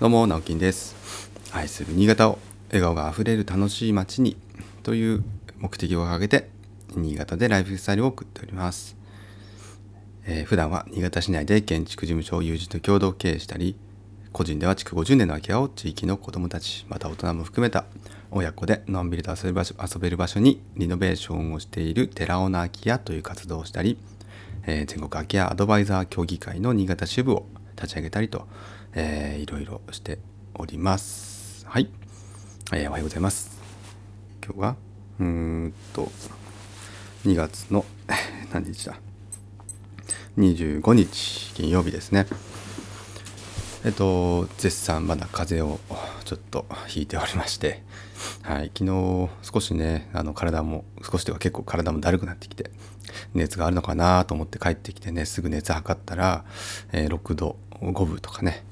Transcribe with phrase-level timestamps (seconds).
[0.00, 0.96] どうも直樹です。
[1.52, 4.36] 愛する新潟を笑顔があふれる楽しい街に
[4.82, 5.22] という
[5.58, 6.48] 目的を掲げて
[6.96, 8.96] 新潟でライフスタイルを送っております、
[10.24, 13.76] えー普段は新潟市内で建築事務所を友人と共同経営したり
[14.32, 17.84] 個人では築50年の空き家を地域の子どもたちまた大人も含めた
[18.32, 23.98] 親子でのんびりと遊べる場所遊べる場所にリノベーションをしている寺尾の空き家という活動をしたり、
[24.66, 27.46] えー全国空き家アドバイザー協議会の新潟支部を
[27.76, 28.46] 立ち上げたりと、
[28.94, 30.18] えーいろいろして
[30.54, 31.64] おります。
[31.66, 31.88] はい、
[32.72, 33.58] えーおはようございます。
[34.44, 34.76] 今日は
[35.20, 36.10] うーんと
[37.24, 37.84] 2月の
[38.52, 38.96] 何日だ
[40.36, 42.26] ？25日金曜日ですね。
[43.84, 45.80] えっと絶賛まだ風邪を
[46.24, 47.82] ちょっとひいておりまして、
[48.42, 52.70] はい、昨日少しねあの体も少しというか結構体もだるくなってきて
[53.34, 56.44] 熱があるのかなと思って帰ってきてねすぐ熱測ったら、
[56.92, 58.62] えー6度5分とかね、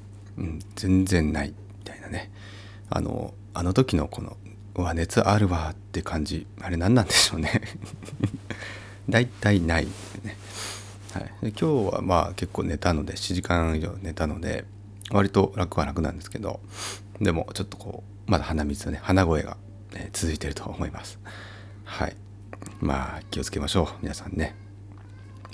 [0.41, 2.31] うん、全然ないみたいなね。
[2.89, 4.37] あのあの時のこの
[4.75, 7.63] うわ熱あるわって感じあれ何なんでしょうね。
[9.09, 9.87] 大体ない
[10.23, 10.37] ね。
[11.13, 14.65] はい、で今日はまあ結構寝たので7時間以上寝たので
[15.11, 16.61] 割と楽は楽なんですけど
[17.21, 19.57] でもちょっとこうまだ鼻水とね鼻声が、
[19.95, 21.19] え続いてると思います。
[21.85, 22.17] はい。
[22.81, 24.55] まあ気をつけましょう皆さんね。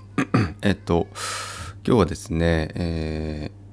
[0.62, 1.08] えっと
[1.86, 3.65] 今日はですね、えー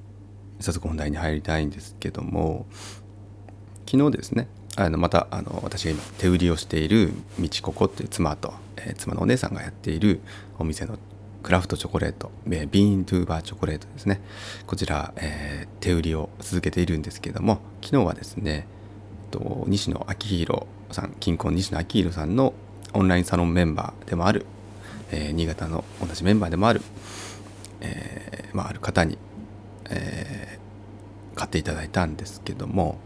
[0.64, 2.66] 早速本題に入りたいんですけども
[3.86, 10.20] 昨日ですねあのまたあの私が今手売りをしているみちここっていう妻と、えー妻のお姉さんがやっている
[10.58, 10.98] お店の
[11.42, 14.22] クラフトチョコレート、えビーントゥーバーチョコレートですね。
[14.66, 18.66] こちら、えー手売りを続けているんですけども昨日はですね、
[19.32, 22.54] えっと、西野昭弘さん金婚西野昭弘さんの
[22.94, 24.46] オンラインサロンメンバーでもある、
[25.12, 26.80] えー新潟の同じメンバーでもある、
[27.82, 29.18] えーまあ、ある方に、
[29.90, 30.64] えー
[31.34, 32.96] 買っていただいたんですけども、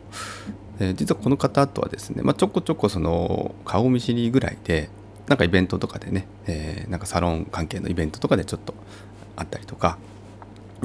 [0.80, 4.90] えー実はこの方とはですね、まあ、ちょこちょこその顔見知りぐらいで
[5.28, 8.74] なんかイベントとかでね、えーなんかサロン関係のイベントとかでちょっと
[9.36, 9.98] あったりとか、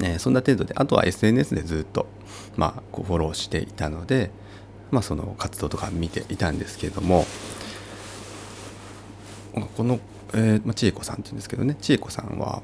[0.01, 2.07] えそんな程度であとは SNS でずっと、
[2.55, 4.31] まあ、こうフォローしていたので、
[4.91, 7.25] まあ、その活動とか見ていたんですけども
[9.75, 9.99] この、
[10.33, 12.61] えーまあ、千恵子さんっていうんですけどね千恵子さんは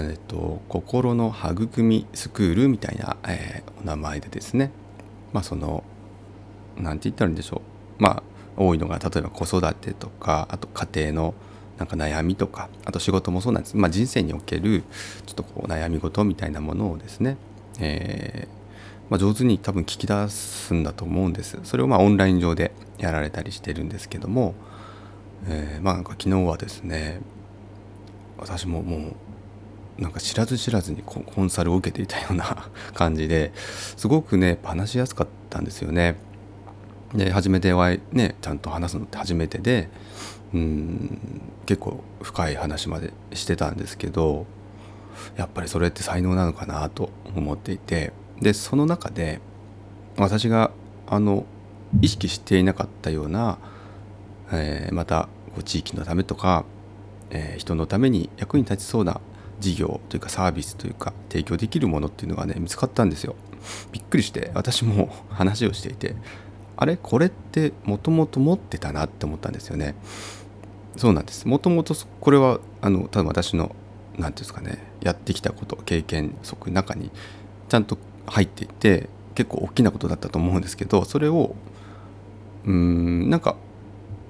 [0.00, 4.70] えっと、心の育みスクールみたいな、えーお名前でですね。
[5.32, 5.84] まあその
[6.76, 7.62] なんて言ったらいいんでしょ
[7.98, 8.02] う。
[8.02, 8.22] まあ
[8.56, 11.34] 多いのが例えば子育てとかあと家庭の
[11.78, 14.84] なんか悩みとかあと仕事もそうなんです、まあ、人生における
[15.26, 17.36] ちょっとこう悩み事みたいなものをですね、
[17.80, 21.58] えーまあ、上手に多分聞き出すんだと思うんです。
[21.64, 24.54] それをまあオンライン上でやられたりしてるんですけども、
[25.48, 27.20] えーまあなんか昨日はですね
[28.38, 29.16] 私ももう
[29.98, 36.16] なんか知らず知らずにコンサルを受けていたような 感じですごくね話しやすかったんですよね。
[37.14, 39.88] で初めてお会いねちゃんと話すのって初めてで
[40.52, 41.20] うん
[41.64, 44.46] 結構深い話までしてたんですけど
[45.36, 49.40] やっぱりそれって才能なのかなと思っていてでその中で
[50.16, 50.72] 私が
[51.06, 51.44] あの
[52.00, 53.58] 意識していなかったような、
[54.52, 56.64] えーまたこう地域のためとか、
[57.30, 59.20] えー人のために役に立ちそうな
[59.60, 63.36] 事業というかサービスというか提供できるものっていうのがね見つかったんですよ。
[63.92, 66.16] びっくりして私も 話をしていて
[66.76, 66.96] あれ？
[66.96, 69.94] これってもともと持ってたなって思ったんですよね。
[70.96, 73.74] そうなんですもともとこれはあの多分私の
[74.16, 77.10] 何ていうんですかねやってきたこと経験則の中に
[77.68, 81.56] ちゃんと入っていて結構大きなことだったと思うんですけどそれを
[82.64, 83.56] うーんなんか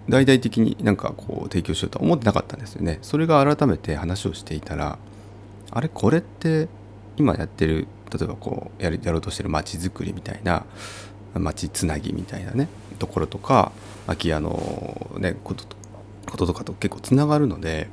[0.08, 2.98] 大々的になんかこう提供しようとは思ってなかったんですよね。
[3.00, 4.98] それが改めて話をしていたら
[5.70, 5.88] あれ？
[5.88, 6.68] これって
[7.16, 10.64] 今やってる例えばこうやるやろうとしてる街づくりみたいな
[11.34, 13.72] 街つなぎみたいなねところとか
[14.06, 15.76] 空き家のねことと
[16.30, 17.88] こととかと結構つながるので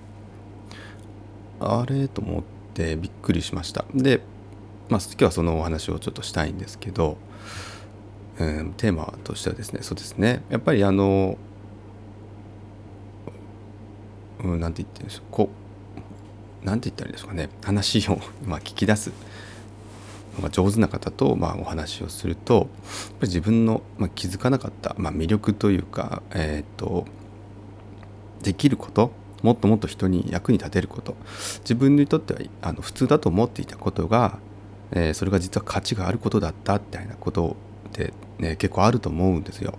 [1.60, 2.44] あれと思っ
[2.74, 3.86] てびっくりしました。
[3.94, 4.22] で、
[4.90, 7.18] まあ、今日はそのお話をちょっとしたいんですけど、
[8.40, 10.44] うん、テーマとしてはですねそうですね。
[10.50, 11.38] やっぱりあの
[14.44, 15.50] うん、なんて言ってるんでしょう
[16.62, 19.12] こうなんて言ったらいいですかね話をま聞き出す
[20.38, 22.70] のが上手な方とまあお話をするとやっぱ
[23.24, 27.06] り自分のまあ気づかなかったまあ魅力というかえっ、と
[28.44, 29.12] できること
[29.44, 31.16] もっともっと人に役に立てること
[31.60, 34.40] 自分にとってはあの普通だと思っていたことが、
[34.92, 37.56] えーそれが実は価値があることだったみたいなこと
[37.90, 39.78] って、ね、結構あると思うんですよ。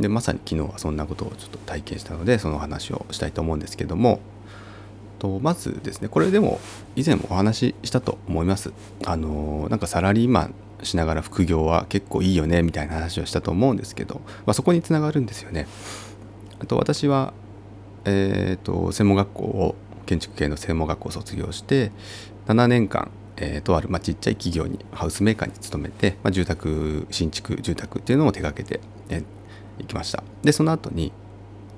[0.00, 4.20] でまさに昨日はそんなことをちょっと体験したのでその話をしたいと思うんですけども
[5.18, 6.60] とまずですねこれでも
[6.94, 8.72] 以前もお話ししたと思います
[9.04, 15.66] あのなんかサラリーマンしながら副業は結構いいよねみたいな話をしたと思うんですけど、まあ、そこにつながるんですよね。
[16.60, 17.32] あと私は、
[18.04, 19.74] えーと、専門学校を
[20.06, 21.92] 建築系の専門学校を卒業して
[22.46, 28.80] 7年間、えー、とある、まあ、ちっちゃい企業にハウスメーカーに勤めて、まあ、住宅新築住宅っていうのを手掛けて
[29.78, 31.12] い、きましたでその後に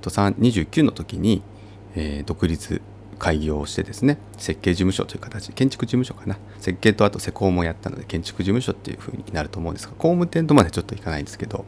[0.01, 1.43] と29の時に、
[1.97, 2.81] えー、独立
[3.19, 6.39] 開業してですね設計事務所という形建築事務所かな。
[6.61, 11.65] 設計とあと施工もやったので建築事務所っていう風になると思うんですが工務店とまでちょっといかないんですけど、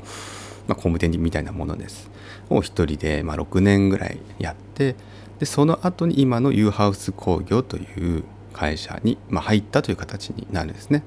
[0.67, 2.11] まあ、工務店みたいなものです。
[2.50, 4.97] を一人で、ま、6年ぐらいやって
[5.38, 11.03] でその後に今の U ハウス工業という会社に、ま、入ったという形になるんですね。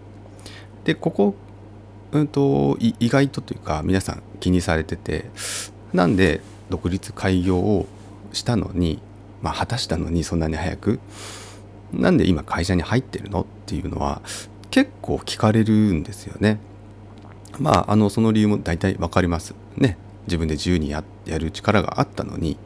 [0.86, 1.36] でここ、
[2.12, 5.30] うんと、意外とというか皆さん気にされてて
[5.94, 7.86] なんで独立開業を
[8.34, 9.00] したのに
[9.44, 11.00] まあ、果たしたのにそんなに早く？
[11.92, 13.42] なんで今会社に入ってるの？
[13.42, 14.22] っていうのは
[14.72, 16.58] 結構聞かれるんですよね。
[17.60, 19.54] まああのその理由も大体分かります。
[19.78, 22.58] ね自分で自由にややる力があったのに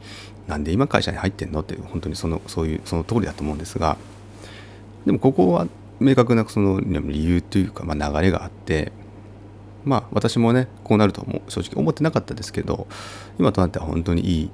[0.46, 1.60] なんで今会社に入ってんの？
[1.60, 3.98] って本当にそのそういうその通りだと思うんですが
[5.04, 5.66] でもここは
[6.00, 8.92] 明確なその理由というか、まあ、流れがあって
[9.84, 12.86] まあ私もねこうなるとも正直思ってなかったですけど
[13.38, 14.50] 今となっては本当にいい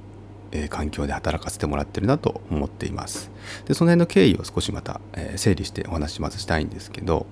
[0.63, 3.31] え環境で働かせてもらってるなと思っています。
[3.67, 7.25] でその辺の経緯を少しまた、え整理してお話しまずしたいんですけど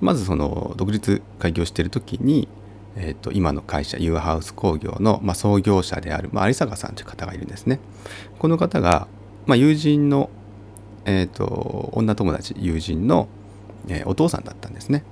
[0.00, 2.48] まずその独立開業してる時に、
[2.96, 7.80] えー、と今の会社 U ハウス工業の、まあ、創業者である、まあ、有坂さんという方がいるんですね。
[8.38, 9.08] この方が、
[9.46, 10.30] まあ、友人の、
[11.04, 13.28] えーと、女友達友人の、
[13.88, 15.04] えー、お父さんだったんですね。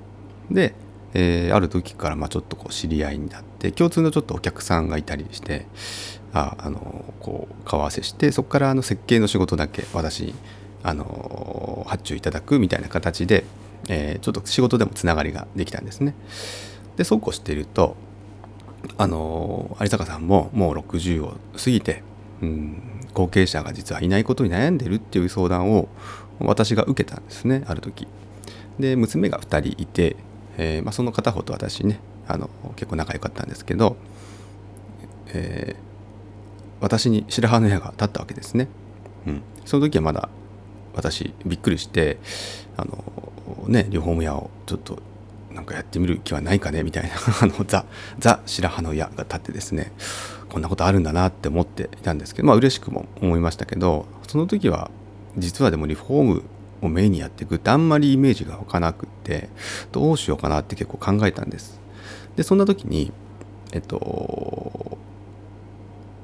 [0.51, 0.75] で、
[1.15, 5.67] えー、ある時からまあちょっとこう知り合いになって共通のちょっとお客さんがいたりして
[6.37, 10.35] ああのこう顔合わせしてそこからあの設計の仕事だけ私
[10.83, 13.45] あの発注いただくみたいな形で、
[13.89, 16.15] えー、ちょっと仕事でもつながりができたんですね。
[16.97, 17.97] でそうこうしていると
[18.99, 22.03] あの有坂さんももう60を過ぎて、
[22.43, 22.83] うん、
[23.15, 25.89] 後継者が実はいないことに悩んでるっていう相談を
[26.39, 28.07] 私が受けたんですねある時。
[28.79, 30.17] で娘が2人いて、
[30.59, 31.99] えーまあ、その片方と私ね
[32.29, 33.97] あの結構仲良かったんですけど、
[35.29, 35.77] え
[36.81, 38.69] 私に白羽の矢が立ったわけですね。
[39.27, 40.29] うん、その時はまだ
[40.95, 42.19] 私びっくりして
[42.77, 44.99] あのねリフォーム屋をちょっと
[45.53, 47.11] なんかやってみる気はないかねみたいな
[47.43, 47.85] あのザ
[48.19, 49.93] ザ白羽の矢が立ってですね
[50.49, 54.91] こんなことあるんだなって思っていたんですけどまあ嬉しくも思いましたけどその時は
[55.37, 56.43] 実はでもリフォーム
[56.83, 59.49] をメインにやっていくってあんまりイメージが湧かなくって
[59.93, 61.81] どうしようかなって結構考えたんです。
[62.37, 63.13] でそんな時に
[63.73, 64.99] えっと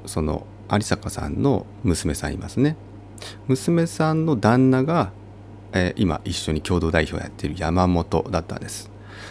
[0.06, 2.76] その有坂さんの娘さんいますね。
[3.46, 5.12] 娘さんの旦那が、
[5.72, 8.90] えー、今一緒に共同代表をやっている山本だったんです。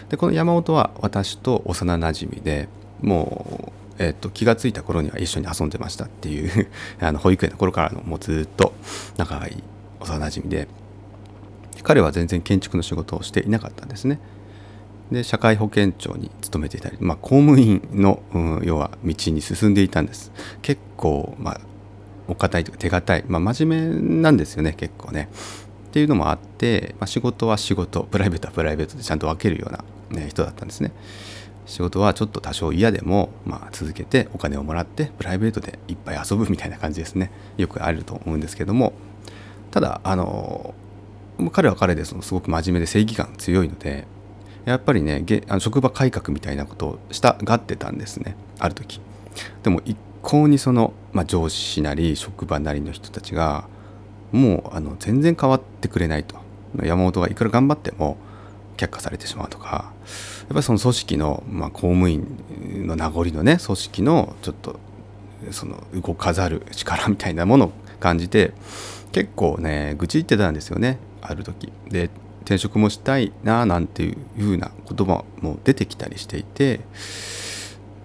[0.10, 2.68] でこの山本は私と幼なじみで
[3.02, 6.68] もう、えーと、気が付いた頃には一緒に遊んでましたっていう
[7.00, 8.74] あの保育園の頃からのもうずっと
[9.18, 9.64] 仲がいい
[10.00, 10.68] 幼なじみで
[11.84, 14.20] 彼は全然建築の仕事をしていなかったんですね。
[15.12, 20.32] で社会保険庁に勤めていたり、まあ、公務員の、うん、要は道に進んでいたんです。
[20.62, 21.62] 結構、まあ、
[22.28, 25.30] お堅いというか手堅い、まあ、真面目なんですよね結構ね。
[25.90, 30.94] っていうのもあって、まあ、仕事は仕事プライベートはプライベートでちゃんと分けるような、ね、人だったんですね。
[31.66, 37.32] 仕事はちょっと多少嫌でも、まあ、続けてお金をもらってプライベートでいっぱい遊ぶみたいな感じですね。
[37.58, 38.94] よくあると思うんですけども。
[39.72, 40.74] ただあの
[41.52, 44.06] 彼は彼でそのすごく真面目で正義感強いので
[44.66, 48.36] やっぱりねあの職場改革みたいなことをしたがってたんですね。
[48.60, 49.02] ある時。
[49.64, 53.66] でも一向にその、まあ、上司なり職場なりの人たちが
[54.32, 56.36] もうあの全然変わってくれないと。
[56.84, 58.18] 山本がいくら頑張っても
[58.78, 59.92] 却下されてしまうとか。
[60.42, 62.26] やっぱりその組織の、まあ、公務員
[62.86, 64.80] の名残のね組織のちょっと
[65.52, 68.54] その動かざる力みたいなものを感じて
[69.12, 71.00] 結構ね愚痴ってたんですよね。
[71.22, 71.72] ある時。
[71.90, 72.10] で
[72.42, 76.82] 転職もしたいななんていうふうな言葉も出てきたりしていて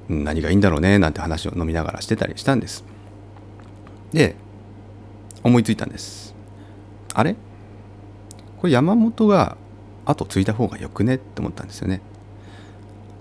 [0.08, 2.84] 何がいいんだろうねなんて話を飲みながらしてたりしたんです。
[4.12, 4.36] で
[5.42, 6.34] 思いついたんです。
[7.14, 7.34] あれ？
[8.58, 9.56] これ山本が
[10.04, 11.16] 後継いだ方がよくね？
[11.16, 12.00] って思ったんですよね。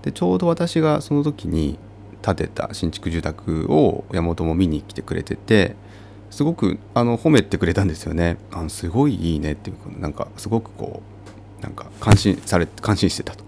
[0.02, 1.78] でちょうど私がその時に
[2.22, 5.76] 建てた新築住宅を山本も見に来てくれてて
[6.30, 8.36] すごくあの褒めてくれたんですよね。
[8.52, 11.02] あのすごいいいねっていうなんかすごくこ
[11.60, 13.44] うなんか感心され感心してたと、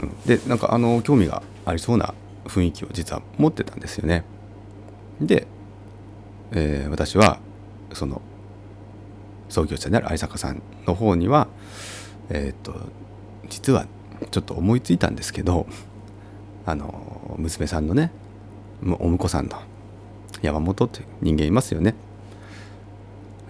[0.00, 2.14] うん、でなんかあの興味がありそうな
[2.46, 4.24] 雰囲気を実は持ってたんですよね。
[5.20, 5.46] で、
[6.52, 7.38] えー、私は
[7.92, 8.22] その
[9.48, 11.48] 創業者である相坂さんの方には
[12.30, 12.74] えっ、と
[13.48, 13.86] 実は
[14.30, 15.66] ちょっと思いついたんですけど
[16.66, 18.10] あの娘さんのね
[18.82, 19.58] お婿さんの
[20.42, 21.94] 山本という人間いますよね。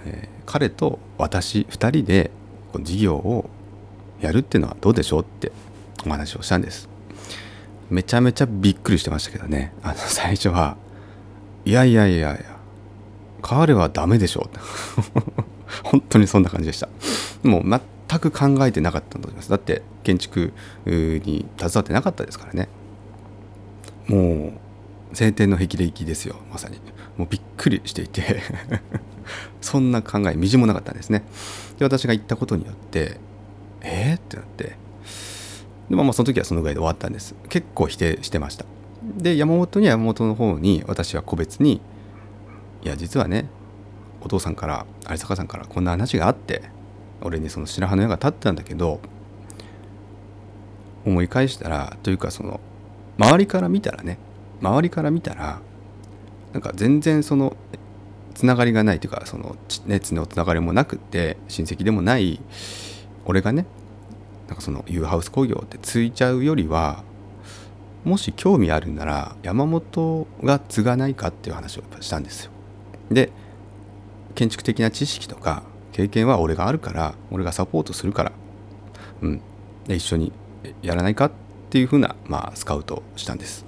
[0.06, 2.30] えー、彼と私2人で
[2.80, 3.48] 事業を
[4.20, 5.52] やるっていうのはどうでしょうって
[6.06, 6.88] お話をしたんです。
[7.90, 9.72] めちゃめちゃびっくりしてましたけどね。
[9.82, 10.76] あの 最初は
[11.64, 12.38] いやいやいやいや
[13.42, 14.58] 彼はダメでしょう
[15.84, 16.88] 本当にそんな感じでした。
[17.42, 17.62] もう
[18.08, 19.50] 全く考えてなかったと思います。
[19.50, 20.52] だって建築
[20.86, 22.68] に携わってなかったですからね。
[24.06, 24.52] もう
[25.12, 26.78] 晴天の霹靂ですよまさに。
[27.16, 28.42] もうびっくりしていて。
[29.60, 31.24] そんな考えみじもなかったんですね。
[31.78, 33.18] で私が言ったことによって
[33.80, 34.76] えー、ってなって。
[35.88, 37.34] でもまあその時はそのぐらいで終わったんです。
[37.48, 38.64] 結構否定してました。
[39.02, 41.80] で山本には山本の方に私は個別に
[42.84, 43.48] いや実はね
[44.20, 46.62] お父さんから有坂さんからこんな話があって
[47.20, 49.00] 俺にその白羽の矢が立ってたんだけど
[51.04, 52.60] 思い返したらというかその
[53.18, 54.18] 周りから見たらね
[54.60, 55.60] 周りから見たら
[56.52, 57.56] なんか全然その
[58.34, 62.40] つながりがないというかその熱のつながりもなくって親戚でもない
[63.24, 63.66] 俺がね
[64.46, 67.02] なんかその U ハウス工業ってついちゃうよりは
[68.04, 72.52] もし興味あるなら山本が継がないかっていう話をしたんですよ。
[73.10, 73.30] で
[74.34, 75.62] 建築的な知識とか
[75.92, 78.32] 経験は俺があるから俺がサポートするから、
[79.20, 79.40] うん、
[79.86, 80.32] で一緒に
[80.80, 81.30] やらないかっ
[81.70, 83.64] ていうふうな、まあ、スカウトをしたんです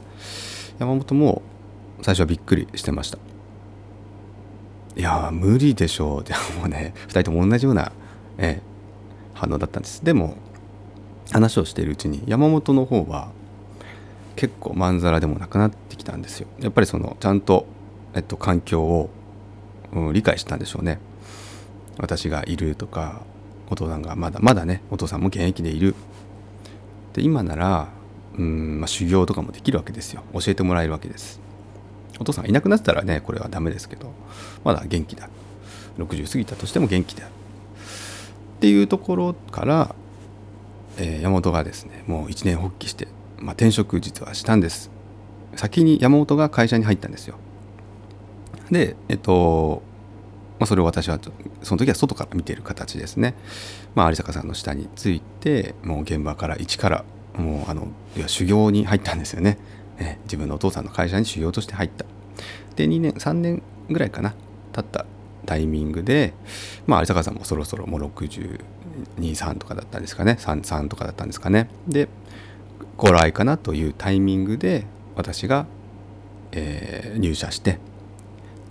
[0.80, 1.42] 山本も
[2.00, 3.18] 最初はびっくりしてました。
[4.96, 7.92] いや無理でしょうでもうね2人とも同じような、
[8.38, 8.62] ええ、
[9.34, 10.02] 反応だったんです。
[10.02, 10.36] でも
[11.32, 13.30] 話をしているうちに山本の方は
[14.36, 16.48] 結構まんざらでもなくなってきたんですよ。
[16.60, 17.66] やっぱりそのちゃんと、
[18.14, 19.10] えっと、環境を、
[19.92, 20.98] うん、理解したんでしょうね。
[21.98, 23.20] 私がいるとか
[23.68, 25.94] お父さんがまだまだねお父さんも現役でいる。
[27.12, 27.99] で今なら
[28.38, 30.22] うん、まあ、修行とかもできるわけですよ。
[30.32, 31.40] 教えてもらえるわけです。
[32.18, 34.12] お父さんいなくなったらねこれはダメですけど
[34.62, 35.28] まだ元気だ。
[35.98, 37.32] 60過ぎたとしても元気である。
[37.32, 39.94] っていうところから
[40.98, 43.08] えー、山本がですねもう一年発起して、
[43.38, 44.90] まあ、転職実はしたんです。
[45.56, 47.36] 先に山本が会社に入ったんですよ。
[48.70, 49.82] でえっと、
[50.58, 51.18] まあ、それを私は
[51.62, 53.34] その時は外から見ている形ですね、
[53.94, 57.04] まあ、有坂さんの下についてもう現場から一から
[57.36, 59.58] もうあのいや修行に入ったんですよね、
[59.98, 62.04] え、自分のお父さんの会社に修行として入った。
[62.76, 64.34] で2年3年ぐらいかな
[64.72, 65.06] 経った
[65.46, 66.34] タイミングで、
[66.86, 70.36] まあ、有坂さんもそろそろもう623とかだったんですかね。
[70.40, 71.68] 33とかだったんですかね。
[71.88, 72.08] で
[72.96, 75.66] ご来かなというタイミングで私が、
[76.52, 77.78] えー、入社して。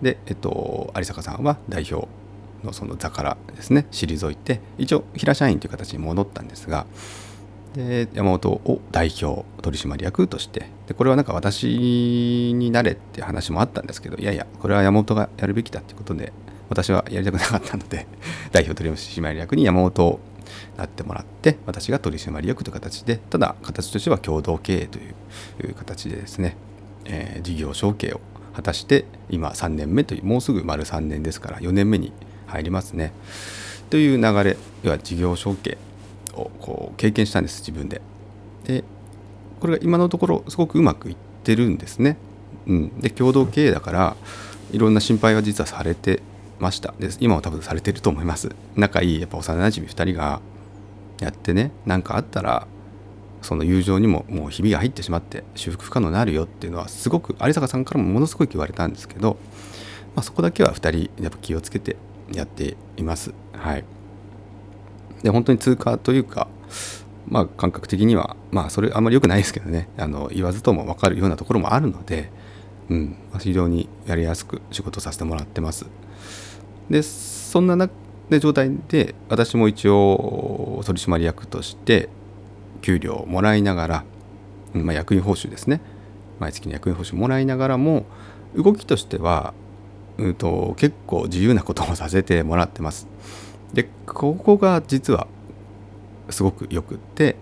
[0.01, 2.07] で、えっと、有坂さんは代表
[2.63, 6.85] のその座からですね退いて一応平社員という形に戻ったんですが
[7.73, 11.67] で山本を代表取締役としてでこれはなんか私
[12.53, 16.33] になれって話もあったんですけどいやいやこれは山本がやるべきだってことで
[16.69, 18.07] 私はやりたくなかったので
[18.51, 20.19] 代表取締役に山本を
[20.77, 26.57] なってもらって私が取締役という形でただ形としては共同経営という形でですね、
[27.05, 28.21] えー、事業承継を
[28.55, 32.13] 果たして今3年目というもうすぐ丸3年ですから4年目に
[32.47, 33.13] 入りますね。
[33.89, 35.77] という流れ要は事業承継
[36.39, 38.01] をこう経験したんです自分で。
[38.65, 38.83] で
[39.59, 42.17] これが今のところすごくうまくいってるんですね、
[42.65, 44.15] うん、で共同経営だから
[44.71, 46.21] いろんな心配は実はされて
[46.59, 46.93] ました。
[46.99, 48.49] で今は多分されてると思います。
[48.75, 50.41] 仲いいやっぱ幼なじみ2人が
[51.19, 52.67] やってね何かあったら
[53.41, 59.37] その友情にももうひびが入ってしまって修復不可能になるよっていうのはすごく有坂さんからもものすごい言われたんですけど、
[60.15, 61.95] まあ、そこだけは2人やっぱ気をつけて
[62.31, 63.33] やっています。
[63.53, 63.83] はい。
[65.23, 66.47] で本当に通過というか
[67.27, 69.89] まあ感覚的にはまあそれあんまり良くないですけどね。
[69.97, 72.31] あの言わずとも分かるようなところもあるので、
[72.89, 73.15] うん。
[73.39, 75.85] 非常にやりやすく仕事させてもらってます。
[76.89, 77.89] でそんなな
[78.29, 82.09] で状態で私も一応取締役として
[82.81, 84.03] 給料をもらいながら、
[84.73, 85.81] まあ、役員報酬ですね。
[86.39, 88.05] 毎月の役員報酬もらいながらも
[88.55, 89.53] 動きとしては、
[90.17, 93.07] うんと、結構自由なことをさせてもらってます。
[93.73, 95.27] でここが実は
[96.29, 97.35] すごくよくって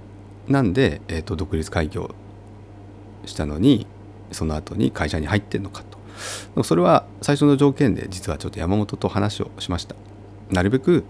[0.47, 2.15] なんで、えーと、独立開業
[3.25, 3.85] したのに
[4.31, 5.83] その後に会社に入ってんのか
[6.55, 6.63] と。
[6.63, 9.95] それは最初の条件で実はちょっと山本と話をしました。
[10.49, 11.03] なるべく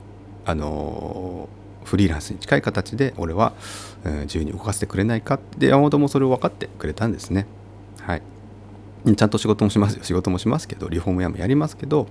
[0.45, 1.47] あの
[1.83, 3.53] フリーランスに近い形で俺は、
[4.03, 5.39] うん、自由に動かせてくれないか。
[5.57, 7.45] で山本もそれを分かってくれたんですね。
[8.01, 8.21] はい。
[9.15, 10.03] ちゃんと仕事もしますよ。
[10.03, 12.07] 仕事もしますけどリフォーム屋もやりますけど、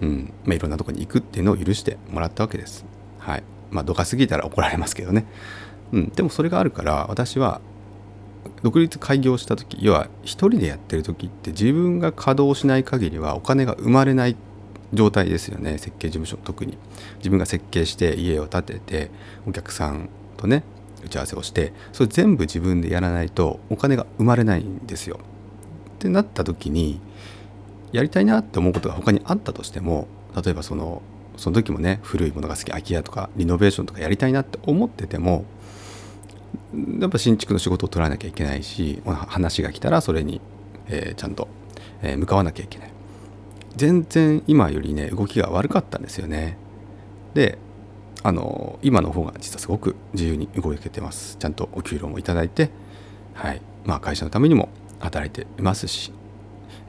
[0.00, 0.32] うん。
[0.44, 2.84] まあ、いろんなとこに行くっていうのを許してもらったわけです。
[3.18, 3.42] はい。
[3.70, 5.26] まあどかすぎたら怒られますけどね。
[5.92, 7.60] うん、でもそれがあるから私は
[8.62, 14.36] 独立開業した時要は一人でやってる時って自分が稼働しない限りはお金が生まれない
[14.92, 15.78] 状態ですよね。
[15.78, 16.78] 設計事務所特に。
[17.18, 19.10] 自分が設計して家を建てて
[19.46, 20.62] お客さんとね
[21.04, 25.18] 打ち合わせをしてそれ全部自分でやらないとお金が生まれないんですよ。
[25.96, 27.00] ってなった時に
[27.96, 30.06] やりたいなって思うことが他にあったとしても
[30.44, 31.00] 例えばその
[31.38, 35.46] その時もね古いものが好き空き家とかリノベーションとかやりたいなって思ってても
[37.00, 40.42] やっぱ新築の仕事を取らなきゃいけないし話が来たらそれに、
[40.88, 41.48] えー、ちゃんと、
[42.02, 42.90] えー、向かわなきゃいけない。
[43.76, 46.56] 全然今よりね動きが悪かったんですよね。
[47.32, 47.58] で
[48.22, 51.36] あの今の方が実はすごく自由に動けてます。
[51.38, 52.70] ちゃんとお給料もいただいて
[53.32, 53.62] はい。
[53.84, 54.68] まあ会社のためにも
[55.00, 56.12] 働いていますし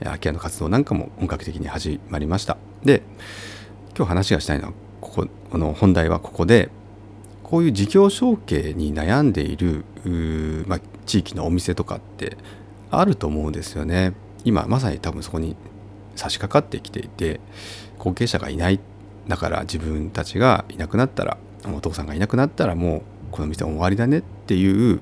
[0.03, 3.03] 空き家の活動なんかも本格的に始まりましたで
[3.95, 6.69] 今日話がしたいのはここあの本題はここで
[7.43, 9.85] こういう事業承継に悩んでいる、
[10.67, 12.37] まあ、地域のお店とかって
[12.91, 14.13] あると思うんですよね。
[14.43, 15.55] 今まさに多分そこに
[16.15, 17.39] 差し掛かってきていて
[17.97, 18.79] 後継者がいない
[19.27, 25.01] だから自分たちがいなくなったらお父さんがいなくなったらもうこの店終わりだねっていう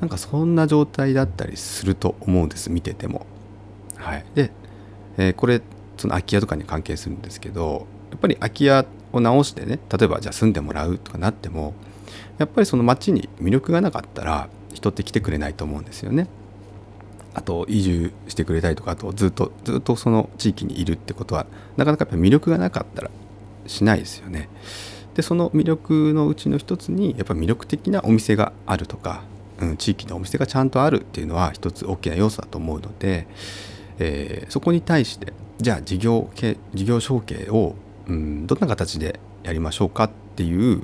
[0.00, 3.26] なんかそんな状態だったりすると思うんです見てても。
[4.00, 4.50] はい、で、
[5.16, 5.60] えー、これ
[5.96, 11.74] その空き家とかに関係するんですけどやっぱり空き家を直してね例えばじゃあ住んでもらうとかなっても
[12.38, 16.28] やっぱりその町に魅力がなかったら人って来てくれないと思うんですよね。
[17.32, 23.10] あと移住してくれたりとかあとずっとずっとその地域にいるってことはなかなかやっぱ魅力がなかったら
[23.66, 24.48] しないですよね。
[25.14, 29.22] でその魅力のうちの一つにやっぱ魅力的なお店があるとか、
[29.60, 33.26] うん、地域のお店がちゃんとあるっていうのは一つ大きな要素だと思うので、
[34.00, 37.74] えー、そこに対してじゃあ事業系事業承継を
[38.08, 40.82] うんどんな形でやりましょうかっていう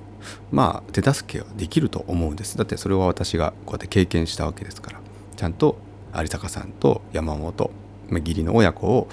[0.52, 2.56] まあ手助けはできると思うんです。
[2.56, 5.00] だってそれは私がこうやって経験したわけですから。
[5.36, 5.76] ちゃんと
[6.14, 7.70] 有坂さんと山本
[8.10, 9.08] 義理の親子を、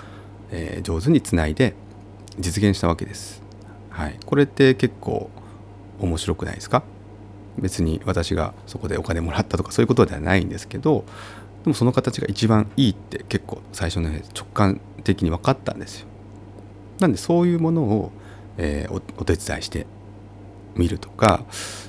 [0.52, 1.74] えー、上手につないで
[2.40, 3.42] 実現したわけです。
[3.90, 5.30] はい、これって結構
[6.00, 6.84] 面白くないですか？
[7.58, 11.04] 別に私がそこでお金もらったとかそういうことではないんですけど
[11.64, 16.08] でもその形が一番いいって結構最初の直感的に分かったんですよ。
[17.00, 18.12] なんでそういうものを、
[18.58, 19.88] えー、お手伝いして
[20.76, 21.44] みるとか、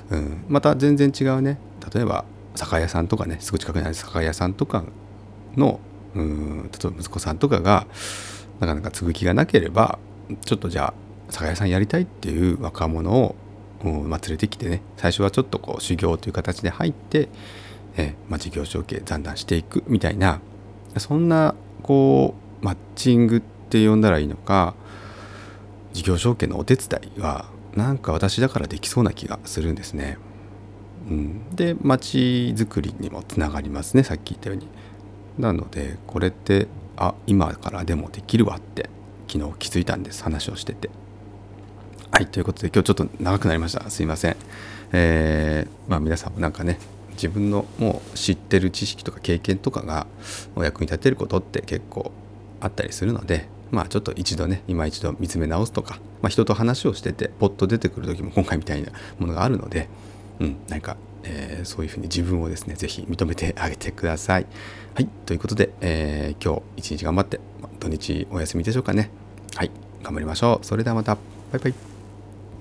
[0.09, 1.59] うん、また全然違うね
[1.93, 4.83] 例えば酒屋さんとかねすぐ近くにある酒屋さんとか
[5.55, 5.79] の
[6.15, 7.87] うん例えば息子さんとかが
[8.59, 9.99] なかなか継ぐ気がなければ
[10.45, 10.93] ちょっとじゃあ
[11.29, 13.35] 酒屋さんやりたいっていう若者を、
[13.83, 17.29] うんまあ、連れてきてね最初はちょっとこう修行という形で入って、
[17.97, 20.41] えまあ、事業承継だんだんしていくみたいな
[20.97, 24.75] そんなこうマッチングって呼んだらいいのか
[25.93, 30.17] 事業承継のお手伝いはなんか私だからできそうな気がするんですね。
[31.09, 34.67] うん、で町づくりにもつながりますねさっき言ったように。
[35.37, 38.89] なのでこれってあ今からでもできるわって
[39.27, 40.89] 昨日気づいたんです話をしてて。
[42.11, 44.37] はいということで今日ちょっと長くなりましたすいません。
[44.93, 46.79] えー、まあ皆さんもなんかね
[47.15, 50.07] 自分のもう知ってる知識とか経験とかが
[50.55, 52.11] お役に立てることって結構
[52.61, 59.89] あったりするのでまあちょっと一度ね今一度見つめ直すとか、まあ、人と話をしててポッと出てくる時も今回みたいなものがあるので、
[60.39, 64.45] うん、何か、えー、そういうふうに自分をですね是非認めてあげてください。
[64.93, 67.39] はいということで、えー、今日一日頑張って
[67.79, 69.09] 土日お休みでしょうかね。
[69.55, 69.71] はい
[70.03, 70.65] 頑張りましょう。
[70.65, 71.21] それではまたバ
[71.55, 71.94] イバイ。